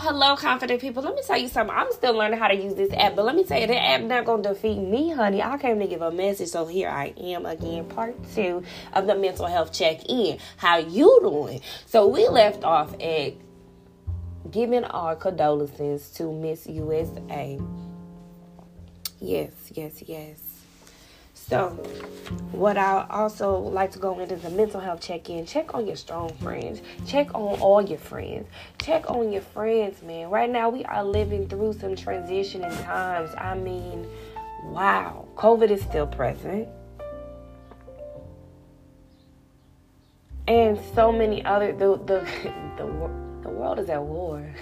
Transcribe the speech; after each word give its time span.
Hello, 0.00 0.36
confident 0.36 0.80
people. 0.80 1.02
Let 1.02 1.16
me 1.16 1.22
tell 1.26 1.36
you 1.36 1.48
something. 1.48 1.74
I'm 1.74 1.92
still 1.92 2.14
learning 2.14 2.38
how 2.38 2.46
to 2.46 2.54
use 2.54 2.74
this 2.74 2.92
app, 2.92 3.16
but 3.16 3.24
let 3.24 3.34
me 3.34 3.42
tell 3.42 3.60
you, 3.60 3.66
the 3.66 3.76
app 3.76 4.00
not 4.02 4.24
gonna 4.24 4.44
defeat 4.44 4.78
me, 4.78 5.10
honey. 5.10 5.42
I 5.42 5.58
came 5.58 5.80
to 5.80 5.88
give 5.88 6.02
a 6.02 6.12
message, 6.12 6.50
so 6.50 6.66
here 6.66 6.88
I 6.88 7.12
am 7.18 7.44
again, 7.44 7.84
part 7.86 8.14
two 8.32 8.62
of 8.92 9.08
the 9.08 9.16
mental 9.16 9.46
health 9.46 9.72
check-in. 9.72 10.38
How 10.56 10.76
you 10.78 11.18
doing? 11.20 11.62
So 11.86 12.06
we 12.06 12.28
left 12.28 12.62
off 12.62 12.94
at 13.00 13.34
giving 14.52 14.84
our 14.84 15.16
condolences 15.16 16.10
to 16.12 16.32
Miss 16.32 16.68
USA. 16.68 17.58
Yes, 19.20 19.52
yes, 19.74 20.02
yes. 20.06 20.47
So, 21.48 21.70
what 22.52 22.76
I 22.76 23.06
also 23.08 23.56
like 23.56 23.90
to 23.92 23.98
go 23.98 24.18
into 24.18 24.36
the 24.36 24.50
mental 24.50 24.80
health 24.80 25.00
check 25.00 25.30
in. 25.30 25.46
Check 25.46 25.74
on 25.74 25.86
your 25.86 25.96
strong 25.96 26.28
friends. 26.34 26.82
Check 27.06 27.34
on 27.34 27.58
all 27.58 27.80
your 27.80 27.98
friends. 27.98 28.46
Check 28.78 29.10
on 29.10 29.32
your 29.32 29.40
friends, 29.40 30.02
man. 30.02 30.28
Right 30.28 30.50
now, 30.50 30.68
we 30.68 30.84
are 30.84 31.02
living 31.02 31.48
through 31.48 31.72
some 31.72 31.96
transitioning 31.96 32.84
times. 32.84 33.30
I 33.38 33.54
mean, 33.54 34.06
wow. 34.64 35.26
COVID 35.36 35.70
is 35.70 35.80
still 35.80 36.06
present. 36.06 36.68
And 40.46 40.78
so 40.94 41.12
many 41.12 41.42
other 41.46 41.72
the 41.72 41.96
the 41.96 42.20
the, 42.76 42.84
the 43.42 43.48
world 43.48 43.78
is 43.78 43.88
at 43.88 44.02
war. 44.02 44.54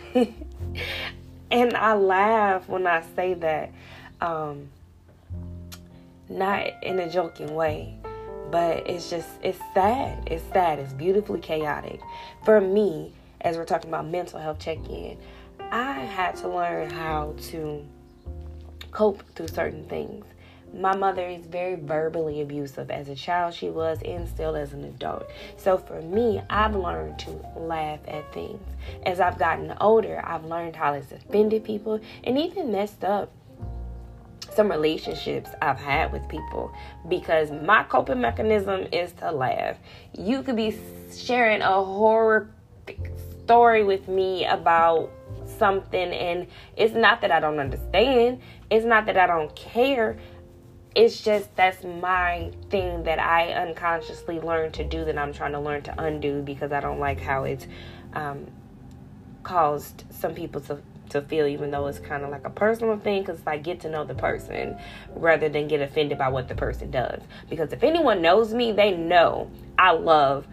and 1.50 1.76
I 1.76 1.95
laugh 1.95 2.68
when 2.68 2.87
I 2.87 3.02
say 3.16 3.34
that. 3.34 3.73
Um, 4.20 4.68
not 6.28 6.82
in 6.82 6.98
a 6.98 7.08
joking 7.08 7.54
way, 7.54 7.96
but 8.50 8.88
it's 8.88 9.10
just, 9.10 9.28
it's 9.42 9.58
sad. 9.74 10.28
It's 10.30 10.44
sad. 10.52 10.78
It's 10.78 10.92
beautifully 10.92 11.40
chaotic. 11.40 12.00
For 12.44 12.60
me, 12.60 13.12
as 13.40 13.56
we're 13.56 13.64
talking 13.64 13.90
about 13.90 14.06
mental 14.06 14.40
health 14.40 14.59
check 14.59 14.78
in, 14.88 15.18
I 15.59 15.92
had 15.92 16.36
to 16.36 16.48
learn 16.48 16.90
how 16.90 17.34
to 17.51 17.84
cope 18.90 19.23
through 19.34 19.48
certain 19.48 19.84
things. 19.88 20.24
My 20.74 20.95
mother 20.95 21.26
is 21.26 21.46
very 21.46 21.76
verbally 21.76 22.40
abusive. 22.40 22.90
As 22.90 23.08
a 23.08 23.14
child, 23.14 23.54
she 23.54 23.70
was, 23.70 23.98
and 24.04 24.29
still 24.29 24.56
as 24.56 24.73
an 24.73 24.84
adult. 24.84 25.30
So 25.56 25.79
for 25.79 26.02
me, 26.02 26.42
I've 26.51 26.74
learned 26.74 27.18
to 27.20 27.30
laugh 27.56 28.01
at 28.08 28.32
things. 28.32 28.60
As 29.04 29.20
I've 29.20 29.38
gotten 29.38 29.74
older, 29.80 30.20
I've 30.24 30.45
learned 30.45 30.76
how 30.76 30.95
it's 30.95 31.12
offended 31.12 31.64
people 31.64 32.01
and 32.24 32.36
even 32.38 32.73
messed 32.73 33.04
up 33.04 33.30
some 34.57 34.71
relationships 34.71 35.51
I've 35.60 35.79
had 35.79 36.12
with 36.12 36.26
people 36.29 36.73
because 37.09 37.51
my 37.51 37.85
coping 37.85 38.21
mechanism 38.21 38.87
is 38.90 39.13
to 39.15 39.30
laugh. 39.30 39.76
You 40.18 40.43
could 40.43 40.57
be 40.57 40.76
sharing 41.15 41.60
a 41.60 41.85
horror 41.85 42.51
story 43.45 43.85
with 43.85 44.09
me 44.09 44.46
about 44.46 45.10
something, 45.59 46.13
and 46.13 46.46
it's 46.76 46.95
not 46.95 47.21
that 47.21 47.30
I 47.30 47.38
don't 47.38 47.60
understand, 47.60 48.40
it's 48.71 48.87
not 48.87 49.07
that 49.07 49.16
I 49.16 49.26
don't 49.26 49.54
care. 49.54 50.16
It's 50.95 51.20
just 51.23 51.54
that's 51.54 51.85
my 51.85 52.51
thing 52.70 53.02
that 53.02 53.18
I 53.18 53.52
unconsciously 53.52 54.41
learned 54.41 54.73
to 54.74 54.85
do 54.85 55.04
that 55.04 55.18
I'm 55.18 55.35
trying 55.35 55.52
to 55.52 55.60
learn 55.60 55.82
to 55.82 56.02
undo 56.02 56.41
because 56.41 56.73
I 56.73 56.80
don't 56.80 56.98
like 56.98 57.20
how 57.20 57.45
it's 57.45 57.66
um, 58.15 58.46
caused 59.43 60.04
some 60.10 60.35
people 60.35 60.63
to 60.63 60.80
to 61.10 61.23
feel, 61.23 61.46
even 61.46 61.71
though 61.71 61.87
it's 61.87 61.99
kind 61.99 62.24
of 62.24 62.30
like 62.30 62.46
a 62.46 62.51
personal 62.51 62.99
thing, 62.99 63.23
because 63.23 63.38
it's 63.38 63.46
like 63.46 63.62
get 63.62 63.80
to 63.80 63.90
know 63.90 64.04
the 64.04 64.15
person 64.15 64.76
rather 65.15 65.48
than 65.48 65.69
get 65.69 65.81
offended 65.81 66.19
by 66.19 66.28
what 66.28 66.48
the 66.48 66.54
person 66.54 66.91
does. 66.91 67.22
Because 67.48 67.72
if 67.72 67.82
anyone 67.82 68.22
knows 68.22 68.53
me, 68.54 68.72
they 68.72 68.97
know 68.97 69.50
I 69.78 69.93
love 69.93 70.47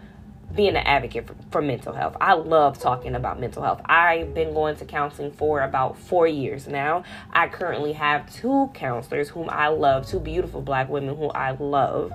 being 0.54 0.76
an 0.76 0.86
advocate 0.86 1.26
for, 1.26 1.34
for, 1.50 1.62
mental 1.62 1.92
health. 1.92 2.16
I 2.20 2.34
love 2.34 2.78
talking 2.78 3.14
about 3.14 3.40
mental 3.40 3.62
health. 3.62 3.80
I've 3.86 4.34
been 4.34 4.54
going 4.54 4.76
to 4.76 4.84
counseling 4.84 5.32
for 5.32 5.62
about 5.62 5.98
four 5.98 6.26
years 6.26 6.68
now. 6.68 7.04
I 7.32 7.48
currently 7.48 7.92
have 7.94 8.32
two 8.32 8.70
counselors 8.74 9.28
whom 9.30 9.48
I 9.50 9.68
love, 9.68 10.06
two 10.06 10.20
beautiful 10.20 10.60
black 10.60 10.88
women 10.88 11.16
who 11.16 11.28
I 11.30 11.52
love 11.52 12.12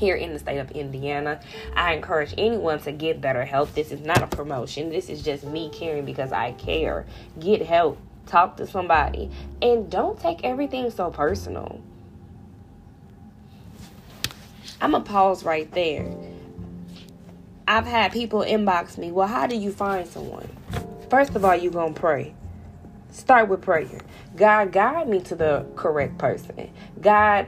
here 0.00 0.16
in 0.16 0.32
the 0.32 0.38
state 0.38 0.58
of 0.58 0.70
Indiana. 0.72 1.40
I 1.76 1.92
encourage 1.94 2.34
anyone 2.38 2.80
to 2.80 2.90
get 2.90 3.20
better 3.20 3.44
help. 3.44 3.74
This 3.74 3.92
is 3.92 4.00
not 4.00 4.22
a 4.22 4.26
promotion. 4.26 4.88
This 4.88 5.10
is 5.10 5.22
just 5.22 5.44
me 5.44 5.70
caring 5.72 6.06
because 6.06 6.32
I 6.32 6.52
care. 6.52 7.04
Get 7.38 7.62
help. 7.62 7.98
Talk 8.26 8.56
to 8.56 8.66
somebody. 8.66 9.30
And 9.60 9.90
don't 9.90 10.18
take 10.18 10.42
everything 10.42 10.90
so 10.90 11.10
personal. 11.10 11.80
I'm 14.80 14.92
to 14.92 15.00
pause 15.00 15.44
right 15.44 15.70
there. 15.72 16.10
I've 17.68 17.86
had 17.86 18.12
people 18.12 18.40
inbox 18.40 18.96
me, 18.96 19.12
well, 19.12 19.28
how 19.28 19.46
do 19.46 19.54
you 19.54 19.70
find 19.70 20.08
someone? 20.08 20.48
First 21.10 21.36
of 21.36 21.44
all, 21.44 21.54
you're 21.54 21.72
to 21.72 21.92
pray. 21.92 22.34
Start 23.10 23.48
with 23.48 23.60
prayer. 23.60 24.00
God, 24.34 24.72
guide 24.72 25.08
me 25.08 25.20
to 25.22 25.34
the 25.34 25.66
correct 25.76 26.16
person. 26.16 26.70
God, 27.00 27.46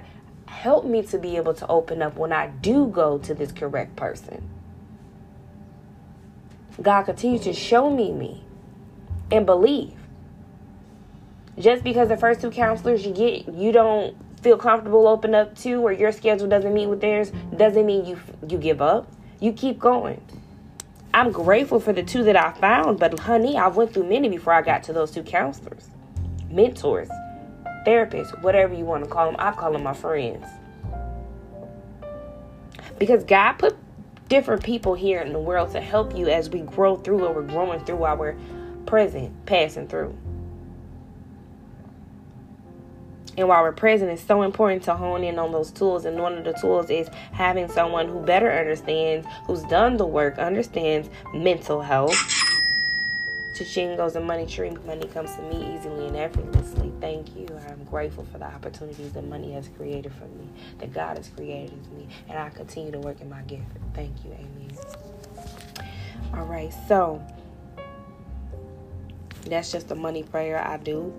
help 0.52 0.84
me 0.84 1.02
to 1.02 1.18
be 1.18 1.36
able 1.36 1.54
to 1.54 1.66
open 1.66 2.02
up 2.02 2.16
when 2.16 2.32
I 2.32 2.48
do 2.48 2.86
go 2.86 3.18
to 3.18 3.34
this 3.34 3.50
correct 3.50 3.96
person. 3.96 4.48
God 6.80 7.04
continues 7.04 7.42
to 7.42 7.52
show 7.52 7.90
me 7.90 8.12
me 8.12 8.44
and 9.30 9.46
believe. 9.46 9.94
Just 11.58 11.82
because 11.82 12.08
the 12.08 12.16
first 12.16 12.40
two 12.40 12.50
counselors 12.50 13.04
you 13.04 13.12
get, 13.12 13.48
you 13.48 13.72
don't 13.72 14.16
feel 14.42 14.56
comfortable 14.56 15.06
open 15.06 15.34
up 15.34 15.56
to, 15.58 15.74
or 15.82 15.92
your 15.92 16.12
schedule 16.12 16.48
doesn't 16.48 16.72
meet 16.72 16.86
with 16.86 17.00
theirs, 17.00 17.30
doesn't 17.56 17.86
mean 17.86 18.04
you 18.04 18.18
you 18.48 18.58
give 18.58 18.80
up. 18.80 19.10
You 19.40 19.52
keep 19.52 19.78
going. 19.78 20.20
I'm 21.14 21.30
grateful 21.30 21.78
for 21.78 21.92
the 21.92 22.02
two 22.02 22.24
that 22.24 22.36
I 22.36 22.52
found, 22.52 22.98
but 22.98 23.18
honey, 23.18 23.56
I 23.56 23.68
went 23.68 23.92
through 23.92 24.08
many 24.08 24.28
before 24.28 24.54
I 24.54 24.62
got 24.62 24.82
to 24.84 24.92
those 24.92 25.10
two 25.10 25.22
counselors, 25.22 25.88
mentors 26.50 27.10
therapists, 27.86 28.40
whatever 28.42 28.74
you 28.74 28.84
want 28.84 29.04
to 29.04 29.10
call 29.10 29.26
them. 29.26 29.36
I 29.38 29.52
call 29.52 29.72
them 29.72 29.82
my 29.82 29.94
friends. 29.94 30.46
Because 32.98 33.24
God 33.24 33.54
put 33.54 33.76
different 34.28 34.62
people 34.62 34.94
here 34.94 35.20
in 35.20 35.32
the 35.32 35.38
world 35.38 35.72
to 35.72 35.80
help 35.80 36.16
you 36.16 36.28
as 36.28 36.48
we 36.48 36.60
grow 36.60 36.96
through 36.96 37.18
what 37.18 37.34
we're 37.34 37.42
growing 37.42 37.84
through 37.84 37.96
while 37.96 38.16
we're 38.16 38.36
present, 38.86 39.46
passing 39.46 39.88
through. 39.88 40.16
And 43.36 43.48
while 43.48 43.62
we're 43.62 43.72
present, 43.72 44.10
it's 44.10 44.22
so 44.22 44.42
important 44.42 44.82
to 44.84 44.94
hone 44.94 45.24
in 45.24 45.38
on 45.38 45.52
those 45.52 45.70
tools. 45.70 46.04
And 46.04 46.18
one 46.18 46.36
of 46.36 46.44
the 46.44 46.52
tools 46.52 46.90
is 46.90 47.08
having 47.32 47.66
someone 47.68 48.08
who 48.08 48.20
better 48.20 48.52
understands, 48.52 49.26
who's 49.46 49.62
done 49.64 49.96
the 49.96 50.06
work, 50.06 50.38
understands 50.38 51.08
mental 51.32 51.80
health 51.80 52.14
Cha-ching 53.62 53.96
goes 53.96 54.14
the 54.14 54.20
money 54.20 54.46
tree. 54.46 54.70
Money 54.86 55.06
comes 55.08 55.34
to 55.36 55.42
me 55.42 55.76
easily 55.76 56.08
and 56.08 56.16
effortlessly. 56.16 56.92
Thank 57.00 57.36
you. 57.36 57.46
I'm 57.68 57.84
grateful 57.84 58.24
for 58.24 58.38
the 58.38 58.46
opportunities 58.46 59.12
that 59.12 59.24
money 59.24 59.52
has 59.52 59.68
created 59.76 60.12
for 60.12 60.24
me, 60.24 60.48
that 60.78 60.92
God 60.92 61.16
has 61.16 61.28
created 61.28 61.78
me, 61.92 62.08
and 62.28 62.38
I 62.38 62.48
continue 62.50 62.90
to 62.90 62.98
work 62.98 63.20
in 63.20 63.30
my 63.30 63.42
gift. 63.42 63.62
Thank 63.94 64.24
you. 64.24 64.32
Amen. 64.32 64.76
All 66.34 66.44
right, 66.44 66.72
so 66.88 67.24
that's 69.46 69.70
just 69.70 69.90
a 69.90 69.94
money 69.94 70.22
prayer 70.22 70.58
I 70.58 70.78
do. 70.78 71.12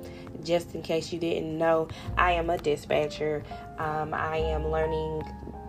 Just 0.43 0.75
in 0.75 0.81
case 0.81 1.13
you 1.13 1.19
didn't 1.19 1.57
know, 1.57 1.87
I 2.17 2.33
am 2.33 2.49
a 2.49 2.57
dispatcher. 2.57 3.43
Um, 3.77 4.13
I 4.13 4.37
am 4.37 4.69
learning 4.69 5.23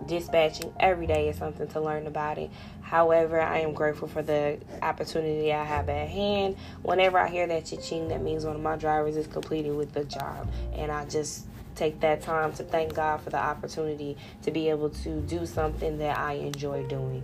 dispatching 0.05 0.73
every 0.79 1.07
day 1.07 1.29
is 1.29 1.37
something 1.37 1.67
to 1.67 1.81
learn 1.81 2.07
about 2.07 2.37
it. 2.37 2.51
However, 2.81 3.41
I 3.41 3.59
am 3.59 3.73
grateful 3.73 4.07
for 4.07 4.21
the 4.21 4.59
opportunity 4.81 5.51
I 5.51 5.63
have 5.63 5.89
at 5.89 6.09
hand. 6.09 6.57
Whenever 6.83 7.17
I 7.17 7.29
hear 7.29 7.47
that 7.47 7.65
cha-ching, 7.65 8.09
that 8.09 8.21
means 8.21 8.45
one 8.45 8.55
of 8.55 8.61
my 8.61 8.75
drivers 8.75 9.17
is 9.17 9.27
completed 9.27 9.75
with 9.75 9.93
the 9.93 10.03
job. 10.03 10.47
And 10.73 10.91
I 10.91 11.05
just 11.05 11.47
take 11.75 11.99
that 12.01 12.21
time 12.21 12.53
to 12.53 12.63
thank 12.63 12.93
God 12.93 13.21
for 13.21 13.29
the 13.29 13.37
opportunity 13.37 14.17
to 14.43 14.51
be 14.51 14.69
able 14.69 14.89
to 14.89 15.21
do 15.21 15.45
something 15.45 15.97
that 15.97 16.17
I 16.17 16.33
enjoy 16.33 16.83
doing. 16.83 17.23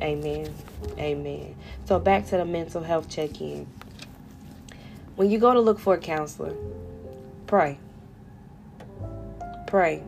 Amen. 0.00 0.52
Amen. 0.98 1.54
So 1.86 1.98
back 1.98 2.26
to 2.26 2.36
the 2.36 2.44
mental 2.44 2.82
health 2.82 3.08
check-in. 3.08 3.66
When 5.16 5.30
you 5.30 5.38
go 5.38 5.52
to 5.54 5.60
look 5.60 5.78
for 5.78 5.94
a 5.94 5.98
counselor, 5.98 6.54
pray. 7.46 7.78
Pray. 9.66 10.02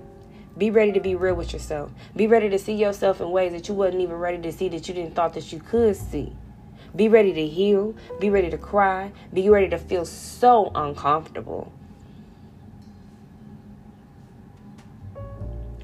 Be 0.56 0.70
ready 0.70 0.92
to 0.92 1.00
be 1.00 1.14
real 1.14 1.34
with 1.34 1.52
yourself. 1.52 1.90
Be 2.14 2.26
ready 2.26 2.48
to 2.48 2.58
see 2.58 2.74
yourself 2.74 3.20
in 3.20 3.30
ways 3.30 3.52
that 3.52 3.68
you 3.68 3.74
wasn't 3.74 4.02
even 4.02 4.16
ready 4.16 4.40
to 4.42 4.52
see 4.52 4.68
that 4.68 4.86
you 4.86 4.94
didn't 4.94 5.14
thought 5.14 5.34
that 5.34 5.52
you 5.52 5.58
could 5.58 5.96
see. 5.96 6.32
Be 6.94 7.08
ready 7.08 7.32
to 7.32 7.46
heal. 7.46 7.94
Be 8.20 8.30
ready 8.30 8.50
to 8.50 8.58
cry. 8.58 9.10
Be 9.32 9.48
ready 9.48 9.68
to 9.68 9.78
feel 9.78 10.04
so 10.04 10.70
uncomfortable. 10.74 11.72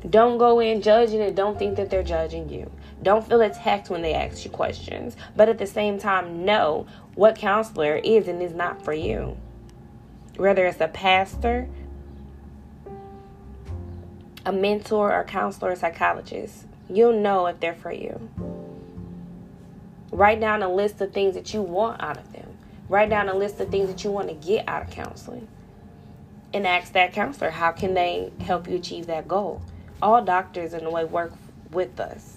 Don't 0.09 0.39
go 0.39 0.61
in 0.61 0.83
judging 0.83 1.21
and 1.21 1.37
don't 1.37 1.59
think 1.59 1.77
that 1.77 1.91
they're 1.91 2.03
judging 2.03 2.49
you. 2.49 2.71
Don't 3.03 3.27
feel 3.27 3.41
attacked 3.41 3.91
when 3.91 4.03
they 4.03 4.15
ask 4.15 4.45
you 4.45 4.51
questions. 4.51 5.17
But 5.37 5.49
at 5.49 5.59
the 5.59 5.67
same 5.67 5.99
time, 5.99 6.45
know 6.45 6.87
what 7.15 7.37
counselor 7.37 7.97
is 7.97 8.29
and 8.29 8.41
is 8.41 8.55
not 8.55 8.85
for 8.85 8.93
you. 8.93 9.37
Whether 10.37 10.67
it's 10.67 10.81
a 10.81 10.89
pastor, 10.89 11.69
a 14.45 14.53
mentor 14.53 15.13
or 15.13 15.25
counselor 15.25 15.73
or 15.73 15.77
psychologist. 15.77 16.67
You'll 16.89 17.21
know 17.21 17.47
if 17.47 17.61
they're 17.61 17.75
for 17.75 17.93
you. 17.93 18.31
Write 20.11 20.41
down 20.41 20.63
a 20.63 20.73
list 20.73 21.01
of 21.01 21.13
things 21.13 21.35
that 21.35 21.55
you 21.55 21.63
want 21.63 22.03
out 22.03 22.17
of 22.17 22.33
them. 22.33 22.57
Write 22.89 23.11
down 23.11 23.29
a 23.29 23.35
list 23.35 23.61
of 23.61 23.69
things 23.69 23.89
that 23.89 24.03
you 24.03 24.11
want 24.11 24.29
to 24.29 24.35
get 24.35 24.69
out 24.69 24.83
of 24.83 24.91
counseling. 24.91 25.47
And 26.53 26.67
ask 26.67 26.93
that 26.95 27.13
counselor, 27.13 27.51
how 27.51 27.71
can 27.71 27.95
they 27.95 28.33
help 28.41 28.69
you 28.69 28.77
achieve 28.77 29.07
that 29.07 29.29
goal? 29.29 29.63
All 30.03 30.25
doctors, 30.25 30.75
in 30.75 30.85
a 30.85 30.91
way, 30.91 31.05
work 31.05 31.33
with 31.71 32.01
us, 32.01 32.37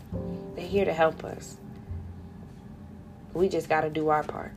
they're 0.55 0.67
here 0.67 0.85
to 0.85 0.93
help 0.93 1.23
us. 1.23 1.57
We 3.33 3.49
just 3.49 3.67
got 3.67 3.81
to 3.81 3.89
do 3.89 4.09
our 4.09 4.21
part. 4.21 4.51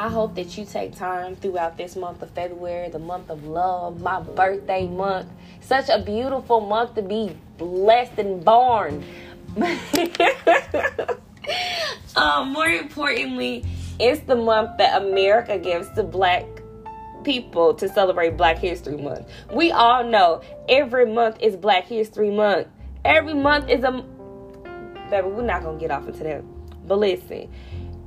I 0.00 0.08
hope 0.08 0.34
that 0.36 0.56
you 0.56 0.64
take 0.64 0.96
time 0.96 1.36
throughout 1.36 1.76
this 1.76 1.94
month 1.94 2.22
of 2.22 2.30
February, 2.30 2.88
the 2.88 2.98
month 2.98 3.28
of 3.28 3.44
love, 3.44 4.00
my 4.00 4.18
birthday 4.18 4.86
month. 4.86 5.28
Such 5.60 5.90
a 5.90 5.98
beautiful 5.98 6.62
month 6.62 6.94
to 6.94 7.02
be 7.02 7.36
blessed 7.58 8.16
and 8.16 8.42
born. 8.42 9.04
um, 12.16 12.50
more 12.50 12.68
importantly, 12.68 13.62
it's 13.98 14.22
the 14.22 14.36
month 14.36 14.78
that 14.78 15.02
America 15.02 15.58
gives 15.58 15.90
to 15.90 16.02
black 16.02 16.46
people 17.22 17.74
to 17.74 17.86
celebrate 17.86 18.38
Black 18.38 18.56
History 18.56 18.96
Month. 18.96 19.28
We 19.52 19.70
all 19.70 20.02
know 20.02 20.40
every 20.66 21.12
month 21.12 21.36
is 21.40 21.56
Black 21.56 21.84
History 21.84 22.30
Month. 22.30 22.68
Every 23.04 23.34
month 23.34 23.68
is 23.68 23.84
a. 23.84 24.02
Baby, 25.10 25.28
we're 25.28 25.42
not 25.42 25.62
gonna 25.62 25.78
get 25.78 25.90
off 25.90 26.06
into 26.06 26.22
that. 26.24 26.42
But 26.88 26.98
listen, 27.00 27.50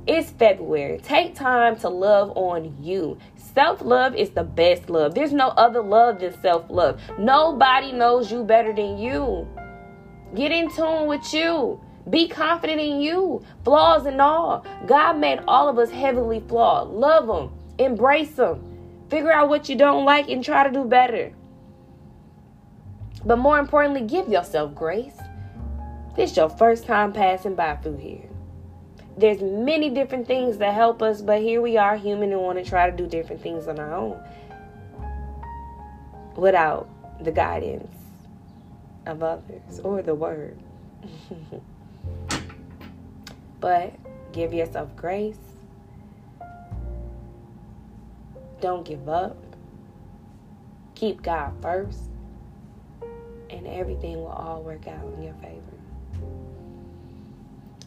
it's 0.06 0.30
February. 0.30 1.00
Take 1.02 1.34
time 1.34 1.76
to 1.76 1.88
love 1.88 2.32
on 2.36 2.76
you. 2.82 3.18
Self 3.36 3.82
love 3.82 4.14
is 4.14 4.30
the 4.30 4.44
best 4.44 4.90
love. 4.90 5.14
There's 5.14 5.32
no 5.32 5.48
other 5.48 5.82
love 5.82 6.20
than 6.20 6.38
self 6.40 6.68
love. 6.68 7.00
Nobody 7.18 7.92
knows 7.92 8.30
you 8.30 8.44
better 8.44 8.72
than 8.72 8.98
you. 8.98 9.48
Get 10.34 10.52
in 10.52 10.70
tune 10.70 11.06
with 11.06 11.32
you. 11.32 11.80
Be 12.10 12.28
confident 12.28 12.80
in 12.80 13.00
you, 13.00 13.42
flaws 13.64 14.04
and 14.04 14.20
all. 14.20 14.66
God 14.86 15.18
made 15.18 15.40
all 15.48 15.68
of 15.68 15.78
us 15.78 15.90
heavily 15.90 16.40
flawed. 16.48 16.88
Love 16.90 17.26
them, 17.26 17.50
embrace 17.78 18.32
them, 18.32 18.62
figure 19.08 19.32
out 19.32 19.48
what 19.48 19.70
you 19.70 19.76
don't 19.76 20.04
like, 20.04 20.28
and 20.28 20.44
try 20.44 20.66
to 20.66 20.72
do 20.72 20.84
better. 20.84 21.32
But 23.24 23.38
more 23.38 23.58
importantly, 23.58 24.02
give 24.02 24.28
yourself 24.28 24.74
grace. 24.74 25.16
This 26.14 26.32
is 26.32 26.36
your 26.36 26.50
first 26.50 26.84
time 26.84 27.12
passing 27.12 27.54
by 27.54 27.76
through 27.76 27.96
here. 27.96 28.28
There's 29.16 29.40
many 29.42 29.90
different 29.90 30.26
things 30.26 30.58
that 30.58 30.74
help 30.74 31.02
us, 31.02 31.22
but 31.22 31.40
here 31.40 31.60
we 31.60 31.76
are, 31.76 31.96
human, 31.96 32.32
and 32.32 32.40
want 32.40 32.58
to 32.58 32.64
try 32.64 32.90
to 32.90 32.96
do 32.96 33.06
different 33.06 33.42
things 33.42 33.68
on 33.68 33.78
our 33.78 33.94
own 33.94 34.20
without 36.36 36.88
the 37.22 37.30
guidance 37.30 37.96
of 39.06 39.22
others 39.22 39.80
or 39.84 40.02
the 40.02 40.14
word. 40.14 40.58
but 43.60 43.94
give 44.32 44.52
yourself 44.52 44.94
grace. 44.96 45.38
Don't 48.60 48.84
give 48.84 49.08
up. 49.08 49.36
Keep 50.96 51.22
God 51.22 51.52
first 51.62 52.00
and 53.54 53.66
everything 53.66 54.16
will 54.16 54.26
all 54.26 54.62
work 54.62 54.86
out 54.88 55.04
in 55.16 55.22
your 55.22 55.34
favor. 55.34 55.60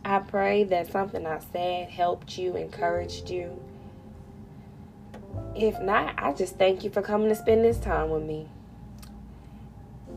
I 0.07 0.19
pray 0.19 0.63
that 0.63 0.89
something 0.89 1.25
I 1.25 1.39
said 1.51 1.89
helped 1.89 2.37
you, 2.37 2.55
encouraged 2.55 3.29
you. 3.29 3.61
If 5.53 5.81
not, 5.81 6.15
I 6.17 6.31
just 6.31 6.55
thank 6.55 6.85
you 6.85 6.89
for 6.89 7.01
coming 7.01 7.27
to 7.27 7.35
spend 7.35 7.65
this 7.65 7.77
time 7.77 8.11
with 8.11 8.23
me. 8.23 8.47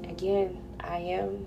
Again, 0.04 0.58
I 0.78 0.98
am, 0.98 1.44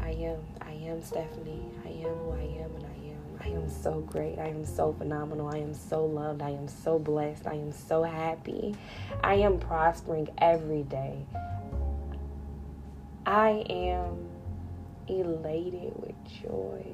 I 0.00 0.12
am, 0.12 0.38
I 0.62 0.70
am 0.70 1.02
Stephanie. 1.02 1.66
I 1.84 1.88
am 1.88 2.14
who 2.14 2.32
I 2.32 2.62
am, 2.64 2.76
and 2.76 2.86
I 2.86 3.08
am. 3.10 3.54
I 3.54 3.62
am 3.62 3.68
so 3.68 4.00
great. 4.00 4.38
I 4.38 4.46
am 4.46 4.64
so 4.64 4.94
phenomenal. 4.94 5.48
I 5.48 5.58
am 5.58 5.74
so 5.74 6.06
loved. 6.06 6.40
I 6.40 6.52
am 6.52 6.66
so 6.66 6.98
blessed. 6.98 7.46
I 7.46 7.56
am 7.56 7.72
so 7.72 8.04
happy. 8.04 8.74
I 9.22 9.34
am 9.34 9.58
prospering 9.58 10.30
every 10.38 10.84
day. 10.84 11.26
I 13.26 13.66
am 13.68 14.30
elated 15.08 15.92
with 15.96 16.14
joy. 16.42 16.86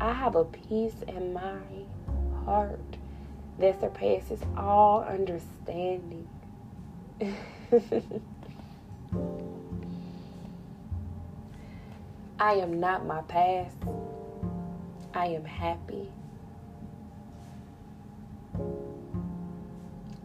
I 0.00 0.12
have 0.12 0.36
a 0.36 0.44
peace 0.44 0.94
in 1.08 1.32
my 1.32 1.58
heart 2.44 2.78
that 3.58 3.80
surpasses 3.80 4.40
all 4.56 5.00
understanding. 5.02 6.28
I 12.38 12.52
am 12.52 12.78
not 12.78 13.06
my 13.06 13.22
past. 13.22 13.74
I 15.14 15.28
am 15.28 15.46
happy. 15.46 16.10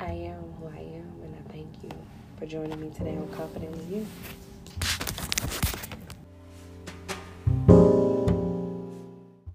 I 0.02 0.12
am 0.12 0.44
who 0.60 0.68
I 0.68 0.80
am, 0.80 1.14
and 1.24 1.34
I 1.34 1.52
thank 1.54 1.82
you 1.82 1.92
for 2.38 2.46
joining 2.46 2.82
me 2.82 2.90
today 2.90 3.16
on 3.16 3.30
Confident 3.30 3.72
with 3.72 3.90
You. 3.90 4.06